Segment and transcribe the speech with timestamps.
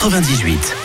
[0.00, 0.76] 98.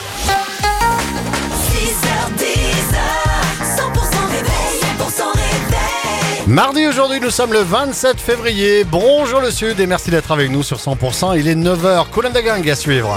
[6.47, 8.83] Mardi aujourd'hui, nous sommes le 27 février.
[8.83, 11.37] Bonjour le Sud et merci d'être avec nous sur 100%.
[11.37, 12.09] Il est 9h.
[12.09, 13.15] Colin Gang à suivre.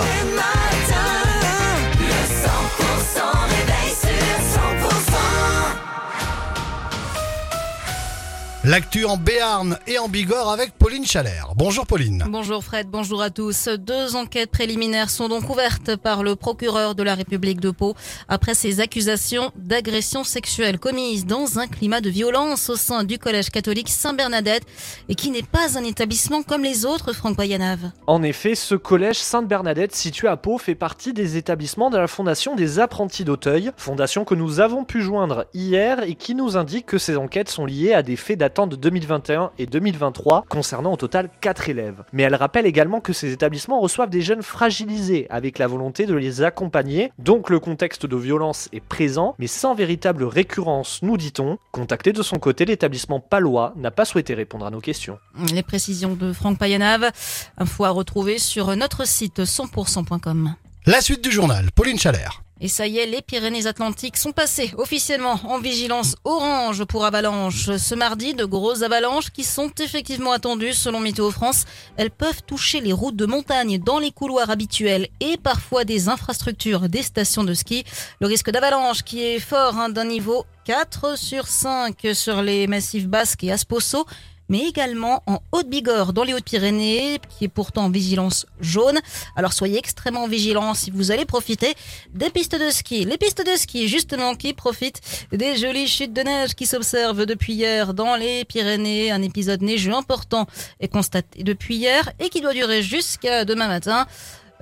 [8.66, 11.52] L'actu en Béarn et en Bigorre avec Pauline Chalère.
[11.54, 12.24] Bonjour Pauline.
[12.28, 13.68] Bonjour Fred, bonjour à tous.
[13.68, 17.94] Deux enquêtes préliminaires sont donc ouvertes par le procureur de la République de Pau
[18.26, 23.50] après ces accusations d'agression sexuelle commises dans un climat de violence au sein du collège
[23.50, 24.64] catholique Saint-Bernadette
[25.08, 27.92] et qui n'est pas un établissement comme les autres, Franck Bayanave.
[28.08, 32.56] En effet, ce collège Sainte-Bernadette situé à Pau fait partie des établissements de la Fondation
[32.56, 36.98] des apprentis d'Auteuil, fondation que nous avons pu joindre hier et qui nous indique que
[36.98, 41.28] ces enquêtes sont liées à des faits datant de 2021 et 2023 concernant au total
[41.42, 42.04] 4 élèves.
[42.14, 46.14] Mais elle rappelle également que ces établissements reçoivent des jeunes fragilisés avec la volonté de
[46.14, 51.58] les accompagner, donc le contexte de violence est présent mais sans véritable récurrence, nous dit-on.
[51.70, 55.18] Contacté de son côté, l'établissement palois n'a pas souhaité répondre à nos questions.
[55.52, 57.10] Les précisions de Franck Payanave,
[57.58, 60.54] info à retrouver sur notre site 100%.com.
[60.86, 62.45] La suite du journal, Pauline Chalère.
[62.58, 67.76] Et ça y est, les Pyrénées-Atlantiques sont passées officiellement en vigilance orange pour avalanche.
[67.76, 71.66] Ce mardi, de grosses avalanches qui sont effectivement attendues selon Météo France.
[71.98, 76.88] Elles peuvent toucher les routes de montagne dans les couloirs habituels et parfois des infrastructures
[76.88, 77.84] des stations de ski.
[78.20, 83.06] Le risque d'avalanche qui est fort hein, d'un niveau 4 sur 5 sur les massifs
[83.06, 84.06] basques et Asposo
[84.48, 88.98] mais également en Haute-Bigorre, dans les Hautes-Pyrénées, qui est pourtant en vigilance jaune.
[89.36, 91.74] Alors soyez extrêmement vigilants si vous allez profiter
[92.14, 93.04] des pistes de ski.
[93.04, 95.00] Les pistes de ski, justement, qui profitent
[95.32, 99.10] des jolies chutes de neige qui s'observent depuis hier dans les Pyrénées.
[99.10, 100.46] Un épisode neigeux important
[100.80, 104.06] est constaté depuis hier et qui doit durer jusqu'à demain matin.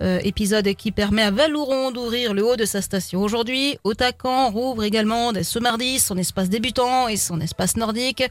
[0.03, 3.79] Euh, épisode qui permet à Valouron d'ouvrir le haut de sa station aujourd'hui.
[3.85, 8.25] Otacan rouvre également dès ce mardi son espace débutant et son espace nordique.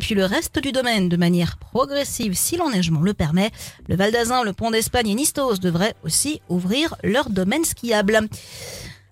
[0.00, 3.50] Puis le reste du domaine de manière progressive si l'enneigement le permet.
[3.86, 8.20] Le Val d'Azin, le Pont d'Espagne et Nistos devraient aussi ouvrir leur domaine skiable.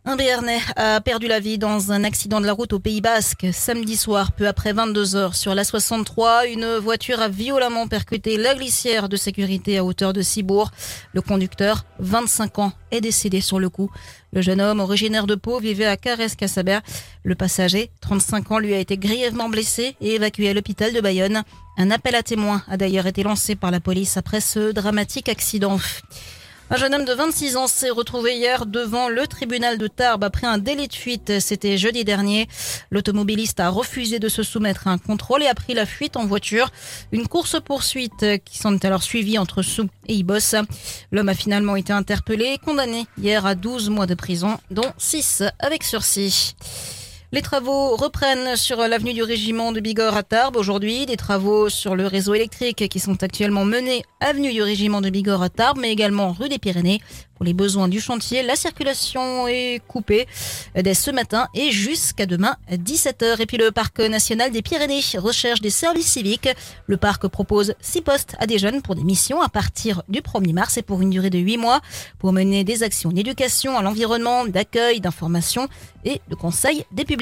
[0.05, 3.47] Un Béarnais a perdu la vie dans un accident de la route au Pays Basque.
[3.53, 8.55] Samedi soir, peu après 22 heures, sur la 63, une voiture a violemment percuté la
[8.55, 10.71] glissière de sécurité à hauteur de Cibourg.
[11.13, 13.91] Le conducteur, 25 ans, est décédé sur le coup.
[14.33, 16.81] Le jeune homme, originaire de Pau, vivait à Carès-Cassabert.
[17.23, 21.43] Le passager, 35 ans, lui a été grièvement blessé et évacué à l'hôpital de Bayonne.
[21.77, 25.79] Un appel à témoins a d'ailleurs été lancé par la police après ce dramatique accident.
[26.71, 30.47] Un jeune homme de 26 ans s'est retrouvé hier devant le tribunal de Tarbes après
[30.47, 31.41] un délai de fuite.
[31.41, 32.47] C'était jeudi dernier.
[32.91, 36.27] L'automobiliste a refusé de se soumettre à un contrôle et a pris la fuite en
[36.27, 36.71] voiture.
[37.11, 40.57] Une course-poursuite qui s'en est alors suivie entre Sou et Ibos.
[41.11, 45.45] L'homme a finalement été interpellé et condamné hier à 12 mois de prison, dont 6
[45.59, 46.55] avec sursis.
[47.31, 51.05] Les travaux reprennent sur l'avenue du régiment de Bigorre à Tarbes aujourd'hui.
[51.05, 55.43] Des travaux sur le réseau électrique qui sont actuellement menés avenue du régiment de Bigorre
[55.43, 57.03] à Tarbes, mais également rue des Pyrénées.
[57.35, 60.27] Pour les besoins du chantier, la circulation est coupée
[60.75, 63.41] dès ce matin et jusqu'à demain 17h.
[63.41, 66.49] Et puis le parc national des Pyrénées recherche des services civiques.
[66.87, 70.53] Le parc propose six postes à des jeunes pour des missions à partir du 1er
[70.53, 71.81] mars et pour une durée de 8 mois
[72.19, 75.69] pour mener des actions d'éducation à l'environnement, d'accueil, d'information
[76.05, 77.18] et de conseil des publics.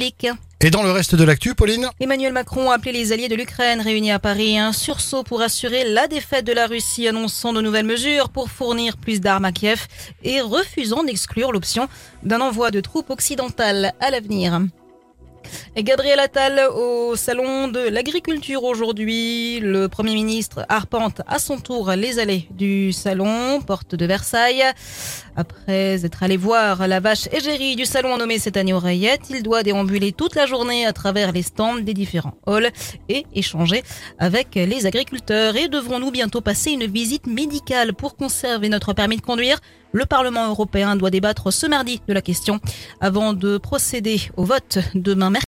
[0.61, 3.81] Et dans le reste de l'actu, Pauline Emmanuel Macron a appelé les alliés de l'Ukraine
[3.81, 7.87] réunis à Paris un sursaut pour assurer la défaite de la Russie, annonçant de nouvelles
[7.87, 9.87] mesures pour fournir plus d'armes à Kiev
[10.23, 11.89] et refusant d'exclure l'option
[12.23, 14.61] d'un envoi de troupes occidentales à l'avenir.
[15.79, 19.61] Et Gabriel Attal au salon de l'agriculture aujourd'hui.
[19.61, 24.65] Le Premier ministre arpente à son tour les allées du salon, porte de Versailles.
[25.37, 29.63] Après être allé voir la vache égérie du salon nommée cette année Oreillette, il doit
[29.63, 32.71] déambuler toute la journée à travers les stands des différents halls
[33.11, 33.83] et échanger
[34.19, 35.57] avec les agriculteurs.
[35.57, 39.61] Et devrons-nous bientôt passer une visite médicale pour conserver notre permis de conduire?
[39.93, 42.61] Le Parlement européen doit débattre ce mardi de la question
[43.01, 45.45] avant de procéder au vote demain mercredi.